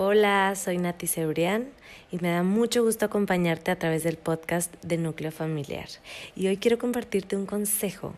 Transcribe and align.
Hola, 0.00 0.54
soy 0.54 0.78
Nati 0.78 1.08
Cebrián 1.08 1.70
y 2.12 2.18
me 2.18 2.30
da 2.30 2.44
mucho 2.44 2.84
gusto 2.84 3.04
acompañarte 3.04 3.72
a 3.72 3.80
través 3.80 4.04
del 4.04 4.16
podcast 4.16 4.72
de 4.84 4.96
Núcleo 4.96 5.32
Familiar. 5.32 5.88
Y 6.36 6.46
hoy 6.46 6.56
quiero 6.56 6.78
compartirte 6.78 7.34
un 7.34 7.46
consejo 7.46 8.14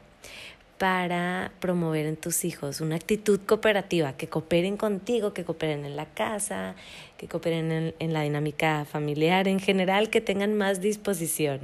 para 0.77 1.53
promover 1.59 2.05
en 2.05 2.19
tus 2.19 2.45
hijos 2.45 2.83
una 2.83 2.97
actitud 2.97 3.41
cooperativa, 3.47 4.13
que 4.13 4.29
cooperen 4.29 4.77
contigo, 4.77 5.33
que 5.33 5.47
cooperen 5.47 5.87
en 5.87 5.97
la 5.97 6.05
casa, 6.05 6.75
que 7.17 7.29
cooperen 7.29 7.73
en, 7.73 7.95
en, 7.99 8.13
la 8.13 8.21
dinámica 8.21 8.85
familiar 8.85 9.49
en 9.49 9.59
general, 9.59 10.11
que 10.11 10.21
tengan 10.21 10.59
más 10.59 10.83
disposición. 10.83 11.61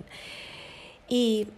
Y 1.11 1.49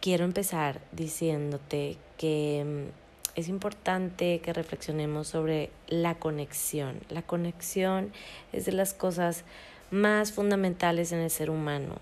quiero 0.00 0.24
empezar 0.24 0.80
diciéndote 0.92 1.96
que 2.16 2.62
mm, 2.64 3.03
es 3.34 3.48
importante 3.48 4.40
que 4.40 4.52
reflexionemos 4.52 5.28
sobre 5.28 5.70
la 5.88 6.14
conexión. 6.14 7.00
La 7.08 7.22
conexión 7.22 8.12
es 8.52 8.64
de 8.64 8.72
las 8.72 8.94
cosas 8.94 9.44
más 9.90 10.32
fundamentales 10.32 11.12
en 11.12 11.20
el 11.20 11.30
ser 11.30 11.50
humano 11.50 11.96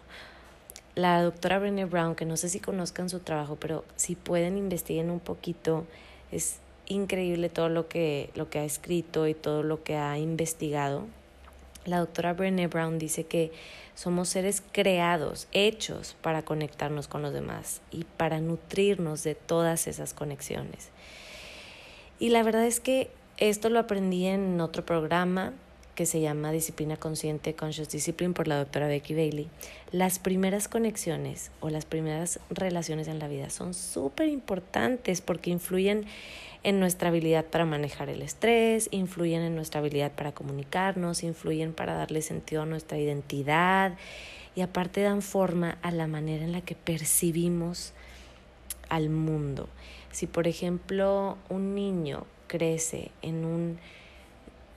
la 0.95 1.23
doctora 1.23 1.59
Brené 1.59 1.87
Brown, 1.87 2.15
que 2.15 2.25
no 2.25 2.37
sé 2.37 2.49
si 2.49 2.61
conozcan 2.61 3.09
su 3.09 3.21
trabajo, 3.21 3.57
pero 3.57 3.85
si 3.97 4.15
pueden 4.15 4.59
investiguen 4.59 5.11
un 5.11 5.21
poquito, 5.21 5.87
es 6.31 6.59
increíble 6.87 7.49
todo 7.49 7.69
lo 7.69 7.89
que, 7.89 8.31
lo 8.35 8.51
que 8.51 8.59
ha 8.59 8.65
escrito 8.65 9.27
y 9.27 9.35
todo 9.35 9.63
lo 9.63 9.83
que 9.83 9.97
ha 9.97 10.19
investigado. 10.19 11.07
La 11.85 11.99
doctora 11.99 12.33
Brené 12.33 12.69
Brown 12.69 12.99
dice 12.99 13.25
que 13.25 13.53
somos 13.95 14.29
seres 14.29 14.63
creados, 14.73 15.49
hechos 15.53 16.17
para 16.23 16.43
conectarnos 16.43 17.09
con 17.09 17.23
los 17.23 17.33
demás 17.33 17.81
y 17.91 18.05
para 18.05 18.41
nutrirnos 18.41 19.23
de 19.25 19.35
todas 19.35 19.87
esas 19.87 20.15
conexiones. 20.15 20.91
Y 22.19 22.29
la 22.31 22.43
verdad 22.43 22.67
es 22.67 22.81
que 22.81 23.11
esto 23.39 23.69
lo 23.69 23.81
aprendí 23.81 24.27
en 24.27 24.61
otro 24.61 24.87
programa 24.87 25.53
que 25.95 26.07
se 26.07 26.21
llama 26.21 26.53
Disciplina 26.53 26.97
Consciente, 26.97 27.55
Conscious 27.55 27.91
Discipline, 27.91 28.33
por 28.33 28.49
la 28.49 28.57
doctora 28.57 28.87
Becky 28.87 29.15
Bailey, 29.15 29.49
las 29.91 30.19
primeras 30.19 30.69
conexiones 30.69 31.51
o 31.61 31.69
las 31.69 31.85
primeras 31.85 32.41
relaciones 32.49 33.09
en 33.09 33.19
la 33.19 33.29
vida 33.29 33.51
son 33.51 33.75
súper 33.75 34.29
importantes 34.29 35.21
porque 35.21 35.51
influyen 35.51 36.07
en 36.65 36.79
nuestra 36.81 37.09
habilidad 37.09 37.45
para 37.47 37.65
manejar 37.65 38.09
el 38.09 38.23
estrés, 38.23 38.89
influyen 38.93 39.43
en 39.43 39.55
nuestra 39.55 39.81
habilidad 39.81 40.13
para 40.13 40.33
comunicarnos, 40.33 41.23
influyen 41.23 41.73
para 41.73 41.95
darle 41.95 42.23
sentido 42.23 42.63
a 42.63 42.67
nuestra 42.67 42.99
identidad 42.99 43.97
y 44.55 44.61
aparte 44.61 45.03
dan 45.03 45.23
forma 45.23 45.79
a 45.83 45.91
la 45.91 46.07
manera 46.07 46.45
en 46.45 46.53
la 46.53 46.61
que 46.61 46.75
percibimos 46.75 47.93
al 48.89 49.09
mundo. 49.09 49.69
Si 50.11 50.27
por 50.27 50.47
ejemplo 50.47 51.39
un 51.49 51.75
niño 51.75 52.27
crece 52.47 53.11
en 53.23 53.45
un 53.45 53.79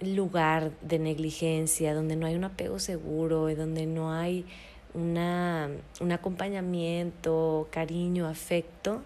lugar 0.02 0.72
de 0.81 1.00
negligencia, 1.00 1.94
donde 1.94 2.16
no 2.16 2.25
hay 2.25 2.36
un 2.36 2.44
apego 2.44 2.80
seguro, 2.80 3.50
y 3.50 3.56
donde 3.56 3.86
no 3.86 4.11
hay 4.11 4.45
una, 4.94 5.69
un 6.00 6.11
acompañamiento, 6.11 7.67
cariño, 7.72 8.28
afecto, 8.28 9.02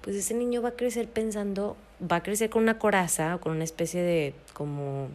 pues 0.00 0.16
ese 0.16 0.34
niño 0.34 0.62
va 0.62 0.70
a 0.70 0.76
crecer 0.76 1.08
pensando, 1.08 1.76
va 2.00 2.16
a 2.16 2.22
crecer 2.22 2.50
con 2.50 2.62
una 2.62 2.78
coraza 2.78 3.36
o 3.36 3.40
con 3.40 3.52
una 3.52 3.64
especie 3.64 4.02
de 4.02 4.34
como, 4.52 5.08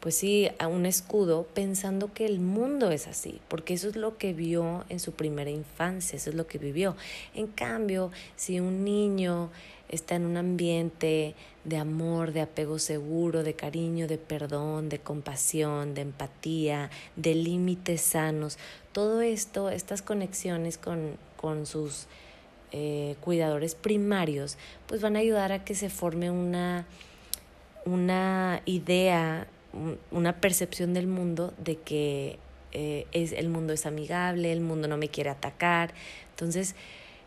pues 0.00 0.16
sí, 0.16 0.48
a 0.58 0.66
un 0.66 0.86
escudo, 0.86 1.46
pensando 1.54 2.12
que 2.12 2.26
el 2.26 2.40
mundo 2.40 2.90
es 2.90 3.06
así, 3.06 3.40
porque 3.48 3.74
eso 3.74 3.88
es 3.88 3.96
lo 3.96 4.18
que 4.18 4.32
vio 4.32 4.84
en 4.88 5.00
su 5.00 5.12
primera 5.12 5.50
infancia, 5.50 6.16
eso 6.16 6.30
es 6.30 6.36
lo 6.36 6.46
que 6.46 6.58
vivió. 6.58 6.96
En 7.34 7.46
cambio, 7.46 8.10
si 8.36 8.60
un 8.60 8.84
niño 8.84 9.50
está 9.88 10.16
en 10.16 10.26
un 10.26 10.36
ambiente 10.36 11.34
de 11.64 11.76
amor, 11.76 12.32
de 12.32 12.42
apego 12.42 12.78
seguro, 12.78 13.42
de 13.42 13.54
cariño, 13.54 14.06
de 14.06 14.18
perdón, 14.18 14.88
de 14.88 14.98
compasión, 14.98 15.94
de 15.94 16.02
empatía, 16.02 16.90
de 17.16 17.34
límites 17.34 18.00
sanos. 18.00 18.58
Todo 18.92 19.20
esto, 19.20 19.70
estas 19.70 20.02
conexiones 20.02 20.78
con, 20.78 21.16
con 21.36 21.66
sus 21.66 22.06
eh, 22.72 23.16
cuidadores 23.20 23.74
primarios, 23.74 24.58
pues 24.86 25.00
van 25.00 25.16
a 25.16 25.20
ayudar 25.20 25.52
a 25.52 25.64
que 25.64 25.74
se 25.74 25.90
forme 25.90 26.30
una, 26.30 26.86
una 27.84 28.62
idea, 28.64 29.46
una 30.10 30.40
percepción 30.40 30.94
del 30.94 31.06
mundo 31.06 31.54
de 31.58 31.76
que 31.76 32.38
eh, 32.72 33.06
es, 33.12 33.32
el 33.32 33.48
mundo 33.48 33.72
es 33.72 33.86
amigable, 33.86 34.52
el 34.52 34.60
mundo 34.60 34.88
no 34.88 34.96
me 34.96 35.08
quiere 35.08 35.30
atacar. 35.30 35.94
Entonces, 36.30 36.74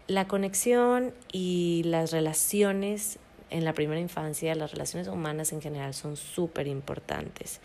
la 0.08 0.28
conexión 0.28 1.14
y 1.32 1.84
las 1.86 2.12
relaciones 2.12 3.18
en 3.50 3.66
la 3.66 3.74
primera 3.74 4.00
infancia, 4.00 4.56
las 4.56 4.72
relaciones 4.72 5.08
humanas 5.08 5.52
en 5.52 5.62
general 5.62 5.94
son 5.94 6.16
súper 6.16 6.68
importantes. 6.68 7.60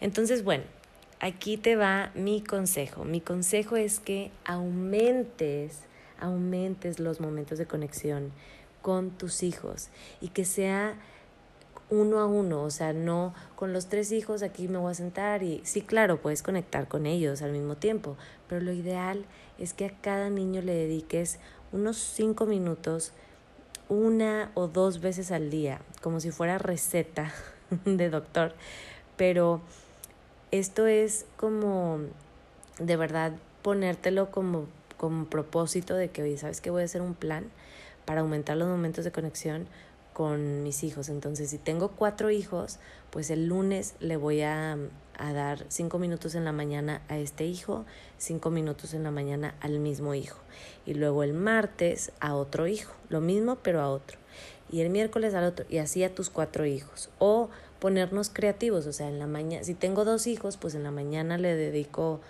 Entonces, 0.00 0.44
bueno, 0.44 0.64
aquí 1.20 1.56
te 1.56 1.76
va 1.76 2.10
mi 2.14 2.42
consejo. 2.42 3.04
Mi 3.04 3.20
consejo 3.20 3.76
es 3.76 4.00
que 4.00 4.30
aumentes, 4.44 5.80
aumentes 6.24 6.98
los 6.98 7.20
momentos 7.20 7.58
de 7.58 7.66
conexión 7.66 8.32
con 8.82 9.10
tus 9.10 9.42
hijos 9.42 9.88
y 10.20 10.28
que 10.28 10.44
sea 10.44 10.96
uno 11.90 12.18
a 12.18 12.26
uno, 12.26 12.62
o 12.62 12.70
sea, 12.70 12.92
no 12.92 13.34
con 13.56 13.72
los 13.72 13.86
tres 13.86 14.10
hijos 14.10 14.42
aquí 14.42 14.68
me 14.68 14.78
voy 14.78 14.90
a 14.90 14.94
sentar 14.94 15.42
y 15.42 15.60
sí, 15.64 15.82
claro, 15.82 16.20
puedes 16.20 16.42
conectar 16.42 16.88
con 16.88 17.06
ellos 17.06 17.42
al 17.42 17.52
mismo 17.52 17.76
tiempo, 17.76 18.16
pero 18.48 18.60
lo 18.60 18.72
ideal 18.72 19.26
es 19.58 19.74
que 19.74 19.86
a 19.86 20.00
cada 20.00 20.30
niño 20.30 20.62
le 20.62 20.74
dediques 20.74 21.38
unos 21.72 21.96
cinco 21.98 22.46
minutos 22.46 23.12
una 23.88 24.50
o 24.54 24.66
dos 24.66 25.00
veces 25.00 25.30
al 25.30 25.50
día, 25.50 25.82
como 26.00 26.20
si 26.20 26.30
fuera 26.30 26.58
receta 26.58 27.32
de 27.84 28.08
doctor, 28.10 28.54
pero 29.16 29.60
esto 30.50 30.86
es 30.86 31.26
como 31.36 32.00
de 32.78 32.96
verdad 32.96 33.32
ponértelo 33.62 34.30
como, 34.30 34.66
como 34.96 35.26
propósito 35.26 35.94
de 35.94 36.10
que, 36.10 36.22
oye, 36.22 36.38
¿sabes 36.38 36.60
qué? 36.60 36.70
Voy 36.70 36.82
a 36.82 36.84
hacer 36.84 37.02
un 37.02 37.14
plan 37.14 37.50
para 38.04 38.20
aumentar 38.20 38.56
los 38.56 38.68
momentos 38.68 39.04
de 39.04 39.12
conexión 39.12 39.66
con 40.14 40.62
mis 40.62 40.84
hijos. 40.84 41.08
Entonces, 41.08 41.50
si 41.50 41.58
tengo 41.58 41.88
cuatro 41.88 42.30
hijos, 42.30 42.78
pues 43.10 43.30
el 43.30 43.46
lunes 43.46 43.94
le 44.00 44.16
voy 44.16 44.42
a, 44.42 44.78
a, 45.18 45.32
dar 45.32 45.64
cinco 45.68 45.98
minutos 45.98 46.34
en 46.34 46.44
la 46.44 46.52
mañana 46.52 47.02
a 47.08 47.18
este 47.18 47.44
hijo, 47.44 47.84
cinco 48.16 48.50
minutos 48.50 48.94
en 48.94 49.02
la 49.02 49.10
mañana 49.10 49.54
al 49.60 49.78
mismo 49.80 50.14
hijo. 50.14 50.38
Y 50.86 50.94
luego 50.94 51.22
el 51.22 51.34
martes 51.34 52.12
a 52.20 52.34
otro 52.34 52.66
hijo, 52.66 52.94
lo 53.08 53.20
mismo 53.20 53.56
pero 53.56 53.80
a 53.80 53.90
otro. 53.90 54.18
Y 54.70 54.80
el 54.80 54.90
miércoles 54.90 55.34
al 55.34 55.44
otro, 55.44 55.66
y 55.68 55.78
así 55.78 56.02
a 56.04 56.14
tus 56.14 56.30
cuatro 56.30 56.64
hijos. 56.64 57.10
O 57.18 57.50
ponernos 57.80 58.30
creativos, 58.30 58.86
o 58.86 58.92
sea, 58.92 59.08
en 59.08 59.18
la 59.18 59.26
mañana, 59.26 59.62
si 59.64 59.74
tengo 59.74 60.04
dos 60.04 60.26
hijos, 60.26 60.56
pues 60.56 60.74
en 60.74 60.84
la 60.84 60.90
mañana 60.90 61.38
le 61.38 61.54
dedico 61.54 62.20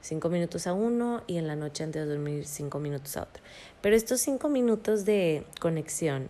cinco 0.00 0.28
minutos 0.28 0.66
a 0.66 0.72
uno 0.72 1.22
y 1.26 1.36
en 1.36 1.46
la 1.46 1.56
noche 1.56 1.84
antes 1.84 2.06
de 2.06 2.14
dormir 2.14 2.46
cinco 2.46 2.78
minutos 2.78 3.16
a 3.16 3.22
otro. 3.22 3.42
Pero 3.80 3.96
estos 3.96 4.20
cinco 4.20 4.48
minutos 4.48 5.04
de 5.04 5.44
conexión 5.60 6.28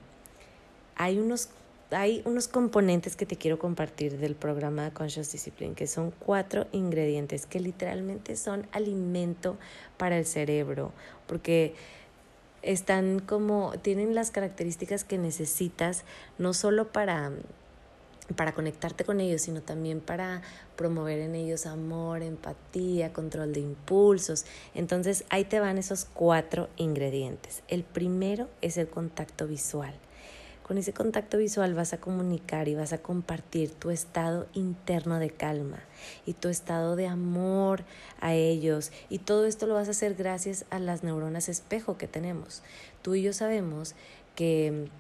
hay 0.97 1.19
unos, 1.19 1.49
hay 1.91 2.23
unos 2.25 2.49
componentes 2.49 3.17
que 3.17 3.25
te 3.25 3.37
quiero 3.37 3.59
compartir 3.59 4.19
del 4.19 4.35
programa 4.35 4.93
Conscious 4.93 5.33
Discipline, 5.33 5.75
que 5.75 5.87
son 5.87 6.11
cuatro 6.11 6.67
ingredientes 6.73 7.47
que 7.47 7.61
literalmente 7.61 8.37
son 8.37 8.67
alimento 8.73 9.57
para 9.97 10.19
el 10.19 10.27
cerebro, 10.27 10.93
porque 11.27 11.75
están 12.63 13.21
como, 13.21 13.73
tienen 13.81 14.15
las 14.15 14.33
características 14.33 15.05
que 15.05 15.19
necesitas, 15.19 16.05
no 16.39 16.53
solo 16.53 16.89
para 16.89 17.31
para 18.37 18.53
conectarte 18.53 19.05
con 19.05 19.21
ellos, 19.21 19.43
sino 19.43 19.63
también 19.63 20.01
para 20.01 20.43
promover 20.77 21.19
en 21.19 21.35
ellos 21.35 21.67
amor, 21.67 22.23
empatía, 22.23 23.13
control 23.13 23.53
de 23.53 23.61
impulsos. 23.61 24.45
Entonces 24.75 25.25
ahí 25.31 25.45
te 25.45 25.61
van 25.61 25.79
esos 25.79 26.05
cuatro 26.05 26.69
ingredientes. 26.77 27.63
El 27.69 27.85
primero 27.85 28.49
es 28.61 28.77
el 28.77 28.89
contacto 28.89 29.47
visual. 29.47 29.95
Con 30.69 30.77
ese 30.77 30.93
contacto 30.93 31.39
visual 31.39 31.73
vas 31.73 31.95
a 31.95 31.99
comunicar 31.99 32.69
y 32.69 32.75
vas 32.75 32.93
a 32.93 32.99
compartir 32.99 33.71
tu 33.71 33.89
estado 33.89 34.47
interno 34.53 35.19
de 35.19 35.31
calma 35.31 35.79
y 36.27 36.35
tu 36.35 36.49
estado 36.49 36.95
de 36.95 37.07
amor 37.07 37.85
a 38.21 38.35
ellos. 38.35 38.93
Y 39.09 39.21
todo 39.21 39.47
esto 39.47 39.67
lo 39.67 39.73
vas 39.73 39.89
a 39.89 39.93
hacer 39.93 40.15
gracias 40.15 40.67
a 40.69 40.79
las 40.79 41.03
neuronas 41.03 41.49
espejo 41.49 41.97
que 41.97 42.07
tenemos. 42.07 42.63
Tú 43.01 43.15
y 43.15 43.23
yo 43.23 43.33
sabemos 43.33 43.95
que 44.35 44.91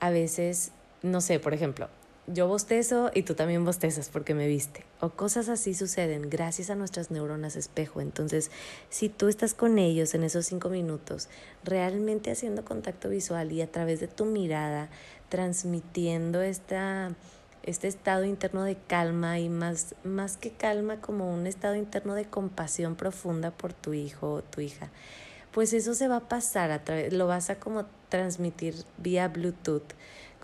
a 0.00 0.10
veces, 0.10 0.72
no 1.00 1.22
sé, 1.22 1.40
por 1.40 1.54
ejemplo, 1.54 1.88
yo 2.26 2.48
bostezo 2.48 3.10
y 3.14 3.22
tú 3.22 3.34
también 3.34 3.64
bostezas 3.64 4.08
porque 4.08 4.34
me 4.34 4.48
viste. 4.48 4.84
O 5.00 5.10
cosas 5.10 5.48
así 5.48 5.74
suceden 5.74 6.28
gracias 6.28 6.70
a 6.70 6.74
nuestras 6.74 7.10
neuronas 7.10 7.56
espejo. 7.56 8.00
Entonces, 8.00 8.50
si 8.88 9.08
tú 9.08 9.28
estás 9.28 9.54
con 9.54 9.78
ellos 9.78 10.14
en 10.14 10.24
esos 10.24 10.46
cinco 10.46 10.68
minutos, 10.68 11.28
realmente 11.64 12.30
haciendo 12.30 12.64
contacto 12.64 13.08
visual 13.08 13.52
y 13.52 13.62
a 13.62 13.70
través 13.70 14.00
de 14.00 14.08
tu 14.08 14.24
mirada, 14.24 14.88
transmitiendo 15.28 16.42
esta, 16.42 17.14
este 17.62 17.88
estado 17.88 18.24
interno 18.24 18.64
de 18.64 18.76
calma 18.76 19.38
y 19.38 19.48
más, 19.48 19.94
más 20.02 20.36
que 20.36 20.50
calma, 20.50 21.00
como 21.00 21.32
un 21.32 21.46
estado 21.46 21.76
interno 21.76 22.14
de 22.14 22.24
compasión 22.24 22.96
profunda 22.96 23.52
por 23.52 23.72
tu 23.72 23.94
hijo 23.94 24.32
o 24.32 24.42
tu 24.42 24.60
hija, 24.60 24.90
pues 25.52 25.72
eso 25.72 25.94
se 25.94 26.08
va 26.08 26.16
a 26.16 26.28
pasar, 26.28 26.70
a 26.70 26.84
través, 26.84 27.12
lo 27.12 27.26
vas 27.26 27.50
a 27.50 27.60
como 27.60 27.86
transmitir 28.08 28.74
vía 28.98 29.28
Bluetooth 29.28 29.94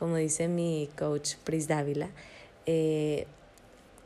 como 0.03 0.17
dice 0.17 0.49
mi 0.49 0.91
coach 0.99 1.37
Pris 1.45 1.69
Dávila, 1.69 2.11
eh, 2.67 3.29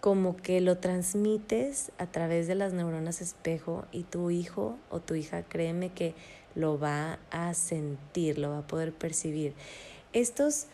como 0.02 0.36
que 0.36 0.60
lo 0.60 0.76
transmites 0.76 1.90
a 1.96 2.04
través 2.04 2.46
de 2.46 2.54
las 2.54 2.74
neuronas 2.74 3.22
espejo 3.22 3.86
y 3.92 4.02
tu 4.02 4.30
hijo 4.30 4.76
o 4.90 5.00
tu 5.00 5.14
hija, 5.14 5.44
créeme 5.44 5.88
que 5.88 6.12
lo 6.54 6.78
va 6.78 7.18
a 7.30 7.54
sentir, 7.54 8.36
lo 8.36 8.50
va 8.50 8.58
a 8.58 8.66
poder 8.66 8.92
percibir. 8.92 9.54
Estos, 10.12 10.66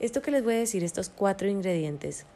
esto 0.00 0.20
que 0.20 0.32
les 0.32 0.44
voy 0.44 0.56
a 0.56 0.58
decir, 0.58 0.84
estos 0.84 1.08
cuatro 1.08 1.48
ingredientes, 1.48 2.26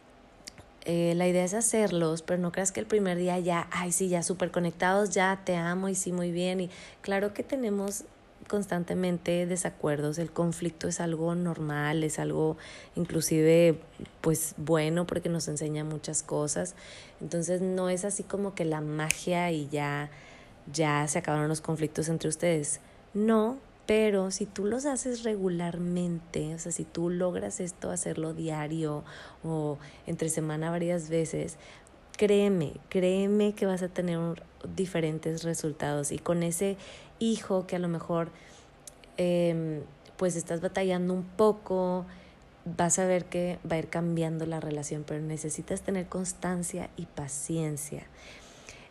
eh, 0.86 1.12
la 1.14 1.28
idea 1.28 1.44
es 1.44 1.52
hacerlos, 1.52 2.22
pero 2.22 2.40
no 2.40 2.50
creas 2.50 2.72
que 2.72 2.80
el 2.80 2.86
primer 2.86 3.18
día 3.18 3.38
ya, 3.40 3.68
ay, 3.70 3.92
sí, 3.92 4.08
ya 4.08 4.22
súper 4.22 4.50
conectados, 4.50 5.10
ya 5.10 5.42
te 5.44 5.56
amo 5.56 5.90
y 5.90 5.94
sí, 5.94 6.12
muy 6.12 6.30
bien. 6.30 6.62
Y 6.62 6.70
claro 7.02 7.34
que 7.34 7.42
tenemos 7.42 8.06
constantemente 8.48 9.46
desacuerdos, 9.46 10.18
el 10.18 10.30
conflicto 10.30 10.88
es 10.88 11.00
algo 11.00 11.34
normal, 11.34 12.04
es 12.04 12.18
algo 12.18 12.56
inclusive 12.96 13.78
pues 14.20 14.54
bueno 14.56 15.06
porque 15.06 15.28
nos 15.28 15.48
enseña 15.48 15.84
muchas 15.84 16.22
cosas. 16.22 16.74
Entonces 17.20 17.60
no 17.60 17.88
es 17.88 18.04
así 18.04 18.22
como 18.22 18.54
que 18.54 18.64
la 18.64 18.80
magia 18.80 19.50
y 19.50 19.68
ya 19.68 20.10
ya 20.72 21.06
se 21.08 21.18
acabaron 21.18 21.48
los 21.48 21.60
conflictos 21.60 22.08
entre 22.08 22.28
ustedes. 22.28 22.80
No, 23.14 23.58
pero 23.86 24.30
si 24.30 24.46
tú 24.46 24.64
los 24.64 24.86
haces 24.86 25.24
regularmente, 25.24 26.54
o 26.54 26.58
sea, 26.58 26.72
si 26.72 26.84
tú 26.84 27.10
logras 27.10 27.60
esto 27.60 27.90
hacerlo 27.90 28.32
diario 28.32 29.04
o 29.42 29.78
entre 30.06 30.28
semana 30.28 30.70
varias 30.70 31.08
veces, 31.08 31.56
créeme, 32.22 32.74
créeme 32.88 33.52
que 33.52 33.66
vas 33.66 33.82
a 33.82 33.88
tener 33.88 34.44
diferentes 34.76 35.42
resultados 35.42 36.12
y 36.12 36.20
con 36.20 36.44
ese 36.44 36.76
hijo 37.18 37.66
que 37.66 37.74
a 37.74 37.80
lo 37.80 37.88
mejor 37.88 38.30
em, 39.16 39.80
pues 40.16 40.36
estás 40.36 40.60
batallando 40.60 41.14
un 41.14 41.24
poco, 41.24 42.06
vas 42.64 43.00
a 43.00 43.06
ver 43.06 43.24
que 43.24 43.58
va 43.68 43.74
a 43.74 43.80
ir 43.80 43.88
cambiando 43.88 44.46
la 44.46 44.60
relación, 44.60 45.02
pero 45.04 45.20
necesitas 45.20 45.82
tener 45.82 46.06
constancia 46.06 46.90
y 46.96 47.06
paciencia. 47.06 48.04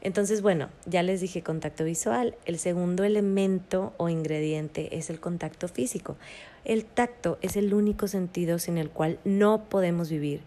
Entonces, 0.02 0.42
bueno, 0.42 0.68
ya 0.86 1.02
les 1.02 1.22
dije 1.22 1.42
contacto 1.42 1.86
visual. 1.86 2.36
El 2.44 2.60
segundo 2.60 3.06
elemento 3.06 3.94
o 3.96 4.10
ingrediente 4.10 4.98
es 4.98 5.10
el 5.10 5.22
contacto 5.22 5.70
físico. 5.70 6.18
El 6.66 6.84
tacto 6.84 7.38
es 7.42 7.56
el 7.56 7.74
único 7.74 8.10
sentido 8.10 8.60
sin 8.60 8.78
el 8.78 8.90
cual 8.90 9.20
no 9.24 9.70
podemos 9.70 10.10
vivir 10.10 10.42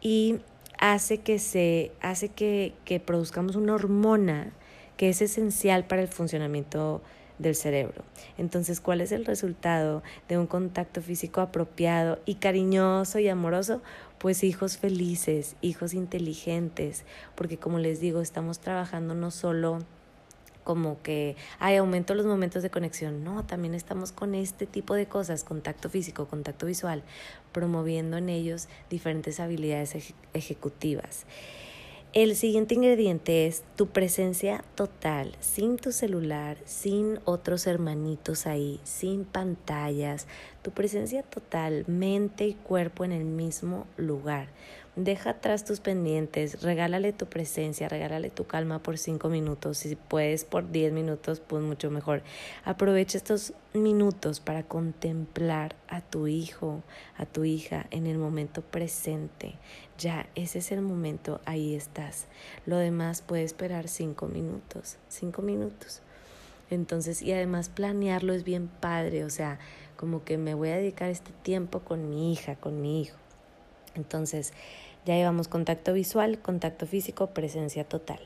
y 0.00 0.40
hace 0.78 1.18
que 1.18 1.38
se 1.38 1.92
hace 2.00 2.28
que, 2.28 2.74
que 2.84 3.00
produzcamos 3.00 3.56
una 3.56 3.74
hormona 3.74 4.52
que 4.96 5.08
es 5.08 5.22
esencial 5.22 5.84
para 5.86 6.02
el 6.02 6.08
funcionamiento 6.08 7.02
del 7.38 7.54
cerebro. 7.54 8.02
Entonces, 8.38 8.80
¿cuál 8.80 9.00
es 9.00 9.12
el 9.12 9.26
resultado 9.26 10.02
de 10.28 10.38
un 10.38 10.46
contacto 10.46 11.02
físico 11.02 11.40
apropiado 11.40 12.18
y 12.24 12.36
cariñoso 12.36 13.18
y 13.18 13.28
amoroso? 13.28 13.82
Pues 14.18 14.42
hijos 14.42 14.78
felices, 14.78 15.56
hijos 15.60 15.92
inteligentes, 15.92 17.04
porque 17.34 17.58
como 17.58 17.78
les 17.78 18.00
digo, 18.00 18.20
estamos 18.22 18.58
trabajando 18.58 19.14
no 19.14 19.30
solo 19.30 19.80
como 20.66 21.00
que, 21.00 21.36
hay 21.60 21.76
aumento 21.76 22.16
los 22.16 22.26
momentos 22.26 22.64
de 22.64 22.70
conexión. 22.70 23.22
No, 23.22 23.46
también 23.46 23.72
estamos 23.72 24.10
con 24.10 24.34
este 24.34 24.66
tipo 24.66 24.94
de 24.94 25.06
cosas, 25.06 25.44
contacto 25.44 25.88
físico, 25.88 26.26
contacto 26.26 26.66
visual, 26.66 27.04
promoviendo 27.52 28.16
en 28.16 28.28
ellos 28.28 28.68
diferentes 28.90 29.38
habilidades 29.38 30.12
ejecutivas. 30.34 31.24
El 32.14 32.34
siguiente 32.34 32.74
ingrediente 32.74 33.46
es 33.46 33.62
tu 33.76 33.88
presencia 33.88 34.64
total, 34.74 35.36
sin 35.38 35.76
tu 35.76 35.92
celular, 35.92 36.56
sin 36.64 37.20
otros 37.24 37.68
hermanitos 37.68 38.46
ahí, 38.46 38.80
sin 38.82 39.24
pantallas, 39.24 40.26
tu 40.62 40.72
presencia 40.72 41.22
total, 41.22 41.84
mente 41.86 42.46
y 42.46 42.54
cuerpo 42.54 43.04
en 43.04 43.12
el 43.12 43.24
mismo 43.24 43.86
lugar. 43.96 44.48
Deja 44.96 45.28
atrás 45.28 45.66
tus 45.66 45.80
pendientes, 45.80 46.62
regálale 46.62 47.12
tu 47.12 47.26
presencia, 47.26 47.86
regálale 47.86 48.30
tu 48.30 48.46
calma 48.46 48.82
por 48.82 48.96
cinco 48.96 49.28
minutos. 49.28 49.76
Si 49.76 49.94
puedes 49.94 50.46
por 50.46 50.70
diez 50.70 50.90
minutos, 50.90 51.40
pues 51.40 51.62
mucho 51.62 51.90
mejor. 51.90 52.22
Aprovecha 52.64 53.18
estos 53.18 53.52
minutos 53.74 54.40
para 54.40 54.62
contemplar 54.62 55.76
a 55.88 56.00
tu 56.00 56.28
hijo, 56.28 56.82
a 57.18 57.26
tu 57.26 57.44
hija 57.44 57.86
en 57.90 58.06
el 58.06 58.16
momento 58.16 58.62
presente. 58.62 59.56
Ya, 59.98 60.30
ese 60.34 60.60
es 60.60 60.72
el 60.72 60.80
momento, 60.80 61.42
ahí 61.44 61.74
estás. 61.74 62.24
Lo 62.64 62.78
demás 62.78 63.20
puede 63.20 63.42
esperar 63.42 63.88
cinco 63.88 64.28
minutos, 64.28 64.96
cinco 65.10 65.42
minutos. 65.42 66.00
Entonces, 66.70 67.20
y 67.20 67.32
además 67.32 67.68
planearlo 67.68 68.32
es 68.32 68.44
bien 68.44 68.68
padre, 68.68 69.26
o 69.26 69.30
sea, 69.30 69.58
como 69.98 70.24
que 70.24 70.38
me 70.38 70.54
voy 70.54 70.70
a 70.70 70.76
dedicar 70.76 71.10
este 71.10 71.32
tiempo 71.42 71.80
con 71.80 72.08
mi 72.08 72.32
hija, 72.32 72.56
con 72.56 72.80
mi 72.80 73.02
hijo. 73.02 73.18
Entonces, 73.94 74.52
ya 75.06 75.14
llevamos 75.14 75.48
contacto 75.48 75.92
visual, 75.92 76.40
contacto 76.40 76.86
físico, 76.86 77.28
presencia 77.28 77.84
total. 77.84 78.18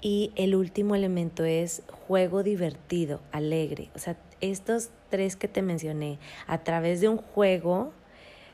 Y 0.00 0.32
el 0.36 0.54
último 0.54 0.94
elemento 0.94 1.44
es 1.44 1.82
juego 2.06 2.42
divertido, 2.42 3.20
alegre. 3.32 3.90
O 3.94 3.98
sea, 3.98 4.16
estos 4.40 4.90
tres 5.10 5.36
que 5.36 5.48
te 5.48 5.62
mencioné, 5.62 6.18
a 6.46 6.58
través 6.58 7.00
de 7.00 7.08
un 7.08 7.16
juego, 7.16 7.92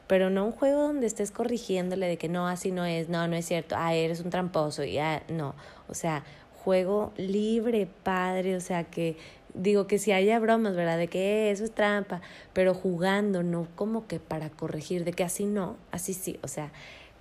pero 0.07 0.31
no 0.31 0.47
un 0.47 0.53
juego 0.53 0.81
donde 0.83 1.07
estés 1.07 1.31
corrigiéndole 1.31 2.07
de 2.07 2.17
que 2.17 2.29
no, 2.29 2.49
así 2.49 2.71
no 2.71 2.85
es, 2.87 3.09
no, 3.09 3.29
no 3.29 3.37
es 3.37 3.47
cierto, 3.47 3.75
ah, 3.79 3.95
eres 3.95 4.21
un 4.21 4.31
tramposo, 4.31 4.85
ya, 4.85 5.23
no. 5.29 5.55
O 5.89 5.95
sea, 5.95 6.25
juego 6.65 7.13
libre, 7.17 7.87
padre, 8.03 8.57
o 8.57 8.61
sea, 8.61 8.85
que 8.85 9.17
digo 9.53 9.87
que 9.87 9.99
si 9.99 10.13
haya 10.13 10.39
bromas, 10.39 10.75
¿verdad? 10.75 10.97
De 10.97 11.09
que 11.09 11.51
eso 11.51 11.65
es 11.65 11.73
trampa, 11.73 12.23
pero 12.53 12.73
jugando, 12.73 13.43
no 13.43 13.69
como 13.75 14.07
que 14.07 14.21
para 14.21 14.49
corregir, 14.49 15.05
de 15.05 15.13
que 15.13 15.25
así 15.25 15.45
no, 15.45 15.77
así 15.91 16.15
sí, 16.15 16.39
o 16.43 16.49
sea, 16.49 16.73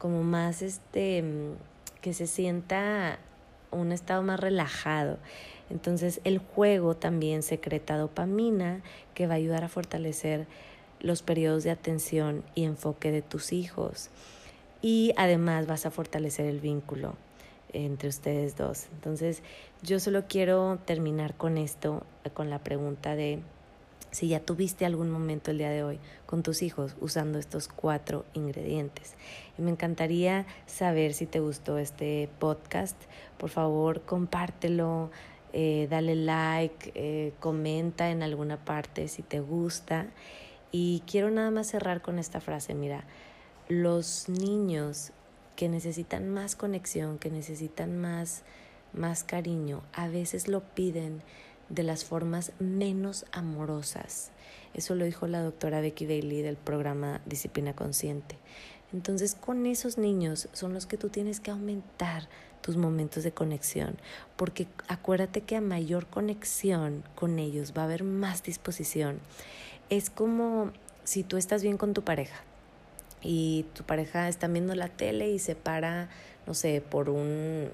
como 0.01 0.23
más 0.23 0.63
este, 0.63 1.23
que 2.01 2.15
se 2.15 2.25
sienta 2.25 3.19
un 3.69 3.91
estado 3.91 4.23
más 4.23 4.39
relajado. 4.39 5.19
Entonces 5.69 6.21
el 6.23 6.39
juego 6.39 6.95
también 6.95 7.43
secreta 7.43 7.99
dopamina 7.99 8.81
que 9.13 9.27
va 9.27 9.33
a 9.33 9.37
ayudar 9.37 9.63
a 9.63 9.69
fortalecer 9.69 10.47
los 11.01 11.21
periodos 11.21 11.63
de 11.63 11.69
atención 11.69 12.43
y 12.55 12.63
enfoque 12.63 13.11
de 13.11 13.21
tus 13.21 13.53
hijos. 13.53 14.09
Y 14.81 15.13
además 15.17 15.67
vas 15.67 15.85
a 15.85 15.91
fortalecer 15.91 16.47
el 16.47 16.59
vínculo 16.61 17.13
entre 17.71 18.09
ustedes 18.09 18.57
dos. 18.57 18.87
Entonces 18.95 19.43
yo 19.83 19.99
solo 19.99 20.23
quiero 20.27 20.79
terminar 20.83 21.35
con 21.35 21.59
esto, 21.59 22.07
con 22.33 22.49
la 22.49 22.57
pregunta 22.57 23.15
de 23.15 23.37
si 24.11 24.27
ya 24.27 24.41
tuviste 24.41 24.85
algún 24.85 25.09
momento 25.09 25.51
el 25.51 25.57
día 25.57 25.69
de 25.69 25.83
hoy 25.83 25.99
con 26.25 26.43
tus 26.43 26.61
hijos 26.61 26.95
usando 26.99 27.39
estos 27.39 27.67
cuatro 27.67 28.25
ingredientes. 28.33 29.15
Y 29.57 29.61
me 29.61 29.71
encantaría 29.71 30.45
saber 30.65 31.13
si 31.13 31.25
te 31.25 31.39
gustó 31.39 31.77
este 31.77 32.29
podcast. 32.39 33.01
Por 33.37 33.49
favor, 33.49 34.01
compártelo, 34.01 35.11
eh, 35.53 35.87
dale 35.89 36.15
like, 36.15 36.91
eh, 36.95 37.33
comenta 37.39 38.11
en 38.11 38.21
alguna 38.21 38.63
parte 38.63 39.07
si 39.07 39.23
te 39.23 39.39
gusta. 39.39 40.07
Y 40.71 41.03
quiero 41.05 41.31
nada 41.31 41.51
más 41.51 41.67
cerrar 41.67 42.01
con 42.01 42.19
esta 42.19 42.39
frase, 42.39 42.73
mira, 42.73 43.05
los 43.67 44.29
niños 44.29 45.11
que 45.55 45.69
necesitan 45.69 46.29
más 46.29 46.55
conexión, 46.55 47.17
que 47.17 47.29
necesitan 47.29 47.99
más, 47.99 48.43
más 48.93 49.23
cariño, 49.23 49.83
a 49.93 50.07
veces 50.07 50.47
lo 50.47 50.61
piden 50.61 51.21
de 51.71 51.83
las 51.83 52.03
formas 52.03 52.51
menos 52.59 53.25
amorosas. 53.31 54.31
Eso 54.73 54.95
lo 54.95 55.05
dijo 55.05 55.27
la 55.27 55.41
doctora 55.41 55.81
Becky 55.81 56.05
Bailey 56.05 56.41
del 56.41 56.57
programa 56.57 57.21
Disciplina 57.25 57.73
Consciente. 57.73 58.37
Entonces 58.93 59.35
con 59.35 59.65
esos 59.65 59.97
niños 59.97 60.49
son 60.51 60.73
los 60.73 60.85
que 60.85 60.97
tú 60.97 61.09
tienes 61.09 61.39
que 61.39 61.51
aumentar 61.51 62.27
tus 62.61 62.77
momentos 62.77 63.23
de 63.23 63.31
conexión, 63.31 63.97
porque 64.35 64.67
acuérdate 64.87 65.41
que 65.41 65.55
a 65.55 65.61
mayor 65.61 66.07
conexión 66.07 67.03
con 67.15 67.39
ellos 67.39 67.73
va 67.75 67.83
a 67.83 67.85
haber 67.85 68.03
más 68.03 68.43
disposición. 68.43 69.19
Es 69.89 70.09
como 70.09 70.71
si 71.03 71.23
tú 71.23 71.37
estás 71.37 71.63
bien 71.63 71.77
con 71.77 71.93
tu 71.93 72.03
pareja 72.03 72.43
y 73.21 73.65
tu 73.73 73.83
pareja 73.83 74.27
está 74.27 74.47
viendo 74.47 74.75
la 74.75 74.89
tele 74.89 75.31
y 75.31 75.39
se 75.39 75.55
para, 75.55 76.09
no 76.45 76.53
sé, 76.53 76.81
por 76.81 77.09
un 77.09 77.69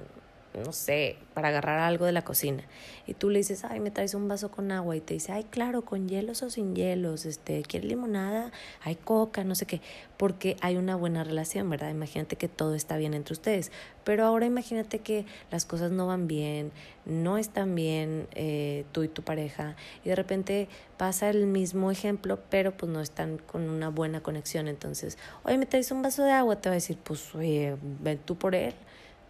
no 0.63 0.73
sé, 0.73 1.17
para 1.33 1.49
agarrar 1.49 1.79
algo 1.79 2.05
de 2.05 2.11
la 2.11 2.23
cocina. 2.23 2.63
Y 3.05 3.13
tú 3.13 3.29
le 3.29 3.39
dices, 3.39 3.63
ay, 3.63 3.79
me 3.79 3.91
traes 3.91 4.13
un 4.13 4.27
vaso 4.27 4.51
con 4.51 4.71
agua. 4.71 4.95
Y 4.95 5.01
te 5.01 5.13
dice, 5.13 5.31
ay, 5.31 5.45
claro, 5.45 5.83
con 5.83 6.07
hielos 6.07 6.43
o 6.43 6.49
sin 6.49 6.75
hielos. 6.75 7.25
Este, 7.25 7.61
¿Quieres 7.63 7.89
limonada? 7.89 8.51
Hay 8.83 8.95
coca, 8.95 9.43
no 9.43 9.55
sé 9.55 9.65
qué. 9.65 9.81
Porque 10.17 10.57
hay 10.61 10.77
una 10.77 10.95
buena 10.95 11.23
relación, 11.23 11.69
¿verdad? 11.69 11.89
Imagínate 11.89 12.35
que 12.35 12.47
todo 12.47 12.75
está 12.75 12.97
bien 12.97 13.13
entre 13.13 13.33
ustedes. 13.33 13.71
Pero 14.03 14.25
ahora 14.25 14.45
imagínate 14.45 14.99
que 14.99 15.25
las 15.51 15.65
cosas 15.65 15.91
no 15.91 16.07
van 16.07 16.27
bien, 16.27 16.71
no 17.05 17.37
están 17.37 17.75
bien 17.75 18.27
eh, 18.33 18.85
tú 18.91 19.03
y 19.03 19.07
tu 19.07 19.21
pareja. 19.21 19.75
Y 20.03 20.09
de 20.09 20.15
repente 20.15 20.69
pasa 20.97 21.29
el 21.29 21.45
mismo 21.45 21.91
ejemplo, 21.91 22.39
pero 22.49 22.75
pues 22.75 22.91
no 22.91 23.01
están 23.01 23.37
con 23.37 23.69
una 23.69 23.89
buena 23.89 24.21
conexión. 24.21 24.67
Entonces, 24.67 25.17
oye, 25.43 25.57
me 25.57 25.65
traes 25.65 25.91
un 25.91 26.01
vaso 26.01 26.23
de 26.23 26.31
agua. 26.31 26.59
Te 26.59 26.69
va 26.69 26.73
a 26.73 26.75
decir, 26.75 26.97
pues, 27.03 27.29
ven 27.33 28.19
tú 28.25 28.37
por 28.37 28.55
él 28.55 28.73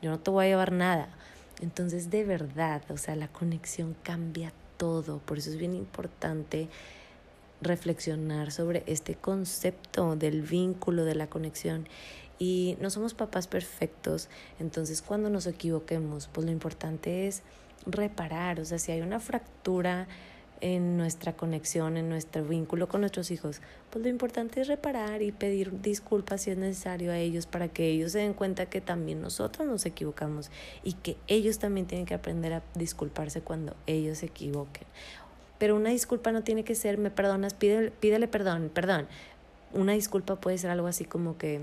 yo 0.02 0.10
no 0.12 0.20
te 0.20 0.32
voy 0.32 0.46
a 0.46 0.50
llevar 0.50 0.72
nada. 0.72 1.10
Entonces, 1.62 2.10
de 2.10 2.24
verdad, 2.24 2.82
o 2.90 2.98
sea, 2.98 3.16
la 3.16 3.28
conexión 3.28 3.96
cambia 4.04 4.54
todo. 4.78 5.20
Por 5.20 5.38
eso 5.38 5.50
es 5.50 5.58
bien 5.58 5.74
importante 5.74 6.70
reflexionar 7.62 8.52
sobre 8.52 8.84
este 8.86 9.16
concepto 9.16 10.16
del 10.16 10.42
vínculo, 10.42 11.06
de 11.06 11.16
la 11.16 11.28
conexión. 11.28 11.88
Y 12.40 12.78
no 12.80 12.90
somos 12.92 13.16
papás 13.16 13.48
perfectos, 13.48 14.30
entonces 14.60 15.02
cuando 15.02 15.32
nos 15.32 15.48
equivoquemos, 15.48 16.28
pues 16.28 16.46
lo 16.46 16.52
importante 16.52 17.28
es 17.28 17.42
reparar, 17.88 18.60
o 18.60 18.66
sea, 18.66 18.78
si 18.78 18.92
hay 18.92 19.02
una 19.02 19.20
fractura 19.20 20.08
en 20.62 20.98
nuestra 20.98 21.34
conexión, 21.34 21.98
en 21.98 22.10
nuestro 22.10 22.44
vínculo 22.44 22.88
con 22.88 23.02
nuestros 23.02 23.32
hijos, 23.32 23.62
pues 23.90 24.04
lo 24.04 24.10
importante 24.10 24.62
es 24.62 24.68
reparar 24.68 25.22
y 25.22 25.32
pedir 25.32 25.82
disculpas 25.82 26.42
si 26.42 26.52
es 26.52 26.58
necesario 26.58 27.12
a 27.12 27.18
ellos 27.18 27.46
para 27.46 27.68
que 27.68 27.88
ellos 27.88 28.12
se 28.12 28.20
den 28.20 28.34
cuenta 28.34 28.68
que 28.68 28.82
también 28.82 29.22
nosotros 29.22 29.68
nos 29.68 29.86
equivocamos 29.86 30.50
y 30.84 30.94
que 30.94 31.18
ellos 31.28 31.60
también 31.60 31.88
tienen 31.88 32.06
que 32.06 32.14
aprender 32.14 32.54
a 32.54 32.64
disculparse 32.76 33.42
cuando 33.42 33.76
ellos 33.86 34.20
se 34.20 34.28
equivoquen. 34.28 34.88
Pero 35.58 35.76
una 35.76 35.90
disculpa 35.90 36.32
no 36.32 36.44
tiene 36.44 36.64
que 36.64 36.76
ser, 36.76 36.98
me 36.98 37.10
perdonas, 37.10 37.54
pídele, 37.54 37.92
pídele 37.92 38.28
perdón, 38.28 38.70
perdón. 38.74 39.08
Una 39.74 39.94
disculpa 39.94 40.36
puede 40.36 40.58
ser 40.58 40.70
algo 40.70 40.88
así 40.88 41.06
como 41.06 41.38
que 41.38 41.62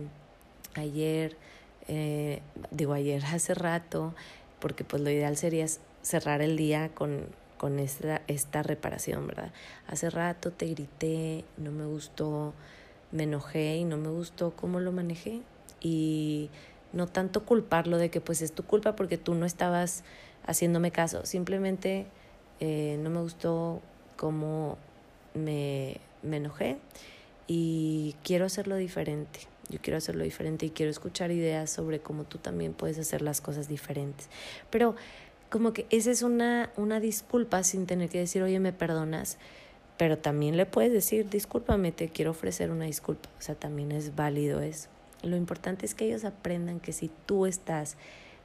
ayer, 0.75 1.37
eh, 1.89 2.41
digo 2.71 2.93
ayer, 2.93 3.25
hace 3.33 3.55
rato, 3.55 4.15
porque 4.61 4.85
pues 4.85 5.03
lo 5.03 5.11
ideal 5.11 5.37
sería 5.37 5.67
cerrar 6.03 6.43
el 6.43 6.57
día 6.57 6.91
con 6.95 7.27
con 7.65 7.79
esta, 7.79 8.21
esta 8.27 8.63
reparación, 8.63 9.27
¿verdad? 9.27 9.51
Hace 9.87 10.11
rato 10.11 10.51
te 10.51 10.67
grité, 10.67 11.47
no 11.57 11.71
me 11.71 11.87
gustó, 11.87 12.53
me 13.11 13.23
enojé 13.23 13.77
y 13.77 13.85
no 13.85 13.97
me 13.97 14.11
gustó 14.11 14.55
cómo 14.55 14.81
lo 14.81 14.93
manejé 14.93 15.41
y 15.81 16.51
no 16.93 17.07
tanto 17.07 17.47
culparlo 17.47 17.97
de 17.97 18.11
que 18.11 18.21
pues 18.21 18.43
es 18.43 18.53
tu 18.53 18.65
culpa 18.65 18.97
porque 18.97 19.17
tú 19.17 19.35
no 19.35 19.47
estabas 19.47 20.05
haciéndome 20.47 20.91
caso, 20.91 21.25
simplemente 21.25 22.05
eh, 22.61 22.99
no 23.01 23.09
me 23.09 23.23
gustó 23.23 23.81
cómo 24.19 24.77
me, 25.33 26.03
me 26.23 26.37
enojé 26.37 26.77
y 27.47 28.15
quiero 28.25 28.45
hacerlo 28.45 28.77
diferente. 28.77 29.41
Yo 29.71 29.79
quiero 29.81 29.97
hacerlo 29.97 30.25
diferente 30.25 30.67
y 30.67 30.71
quiero 30.71 30.91
escuchar 30.91 31.31
ideas 31.31 31.71
sobre 31.71 31.99
cómo 31.99 32.25
tú 32.25 32.37
también 32.37 32.75
puedes 32.75 32.99
hacer 32.99 33.23
las 33.23 33.41
cosas 33.41 33.67
diferentes. 33.67 34.29
Pero 34.69 34.95
como 35.55 35.73
que 35.73 35.87
esa 35.91 36.11
es 36.11 36.23
una, 36.23 36.73
una 36.77 36.99
disculpa 36.99 37.63
sin 37.63 37.87
tener 37.87 38.09
que 38.09 38.19
decir, 38.19 38.43
oye, 38.43 38.59
me 38.59 38.73
perdonas, 38.73 39.39
pero 39.97 40.19
también 40.19 40.57
le 40.57 40.67
puedes 40.67 40.93
decir, 40.93 41.31
discúlpame, 41.31 41.93
te 41.93 42.09
quiero 42.09 42.33
ofrecer 42.33 42.73
una 42.73 42.87
disculpa, 42.87 43.29
o 43.39 43.41
sea, 43.41 43.55
también 43.55 43.93
es 43.93 44.17
válido 44.17 44.61
eso. 44.63 44.89
Lo 45.23 45.37
importante 45.37 45.87
es 45.87 45.95
que 45.95 46.07
ellos 46.07 46.25
aprendan 46.25 46.81
que 46.81 46.93
si 46.93 47.09
tú 47.27 47.47
estás 47.47 47.97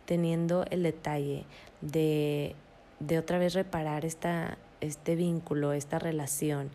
teniendo 0.06 0.66
el 0.70 0.84
detalle 0.84 1.46
de, 1.82 2.54
de 3.00 3.18
otra 3.18 3.40
vez 3.40 3.56
reparar 3.56 4.06
esta, 4.06 4.60
este 4.80 5.16
vínculo, 5.16 5.74
esta 5.74 5.98
relación 5.98 6.70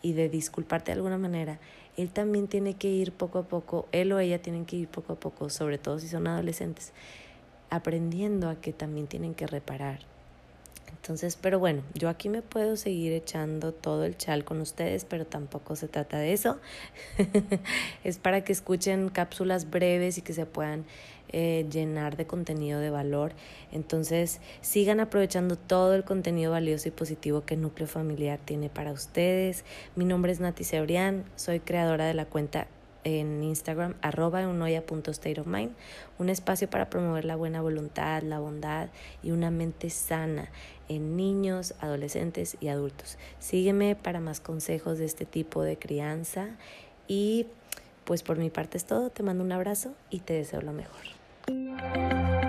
y 0.00 0.14
de 0.14 0.30
disculparte 0.30 0.92
de 0.92 0.96
alguna 0.96 1.18
manera, 1.18 1.58
él 1.98 2.08
también 2.08 2.48
tiene 2.48 2.72
que 2.72 2.88
ir 2.88 3.12
poco 3.12 3.40
a 3.40 3.42
poco, 3.42 3.86
él 3.92 4.12
o 4.12 4.18
ella 4.18 4.40
tienen 4.40 4.64
que 4.64 4.76
ir 4.76 4.88
poco 4.88 5.12
a 5.12 5.16
poco, 5.16 5.50
sobre 5.50 5.76
todo 5.76 5.98
si 5.98 6.08
son 6.08 6.26
adolescentes, 6.26 6.94
aprendiendo 7.74 8.48
a 8.48 8.56
que 8.56 8.72
también 8.72 9.06
tienen 9.06 9.34
que 9.34 9.46
reparar. 9.46 10.00
Entonces, 11.04 11.36
pero 11.38 11.58
bueno, 11.58 11.82
yo 11.92 12.08
aquí 12.08 12.30
me 12.30 12.40
puedo 12.40 12.76
seguir 12.76 13.12
echando 13.12 13.72
todo 13.72 14.04
el 14.04 14.16
chal 14.16 14.42
con 14.44 14.62
ustedes, 14.62 15.04
pero 15.04 15.26
tampoco 15.26 15.76
se 15.76 15.86
trata 15.86 16.18
de 16.18 16.32
eso. 16.32 16.58
es 18.04 18.16
para 18.16 18.42
que 18.42 18.52
escuchen 18.52 19.10
cápsulas 19.10 19.68
breves 19.68 20.16
y 20.16 20.22
que 20.22 20.32
se 20.32 20.46
puedan 20.46 20.86
eh, 21.28 21.66
llenar 21.70 22.16
de 22.16 22.26
contenido 22.26 22.80
de 22.80 22.88
valor. 22.88 23.32
Entonces, 23.70 24.40
sigan 24.62 24.98
aprovechando 24.98 25.56
todo 25.56 25.94
el 25.94 26.04
contenido 26.04 26.52
valioso 26.52 26.88
y 26.88 26.92
positivo 26.92 27.44
que 27.44 27.56
Núcleo 27.56 27.86
Familiar 27.88 28.38
tiene 28.42 28.70
para 28.70 28.92
ustedes. 28.92 29.64
Mi 29.96 30.06
nombre 30.06 30.32
es 30.32 30.40
Nati 30.40 30.64
Cebrián, 30.64 31.24
soy 31.36 31.60
creadora 31.60 32.06
de 32.06 32.14
la 32.14 32.24
cuenta 32.24 32.66
en 33.04 33.42
Instagram, 33.42 33.94
arroba 34.02 34.46
unoya.stateofmind, 34.48 35.72
un 36.18 36.28
espacio 36.28 36.68
para 36.68 36.90
promover 36.90 37.24
la 37.24 37.36
buena 37.36 37.62
voluntad, 37.62 38.22
la 38.22 38.40
bondad 38.40 38.88
y 39.22 39.30
una 39.30 39.50
mente 39.50 39.90
sana 39.90 40.48
en 40.88 41.16
niños, 41.16 41.74
adolescentes 41.80 42.56
y 42.60 42.68
adultos. 42.68 43.18
Sígueme 43.38 43.96
para 43.96 44.20
más 44.20 44.40
consejos 44.40 44.98
de 44.98 45.04
este 45.04 45.24
tipo 45.24 45.62
de 45.62 45.78
crianza 45.78 46.48
y 47.06 47.46
pues 48.04 48.22
por 48.22 48.38
mi 48.38 48.50
parte 48.50 48.76
es 48.76 48.84
todo, 48.84 49.10
te 49.10 49.22
mando 49.22 49.44
un 49.44 49.52
abrazo 49.52 49.94
y 50.10 50.20
te 50.20 50.34
deseo 50.34 50.60
lo 50.60 50.72
mejor. 50.72 52.43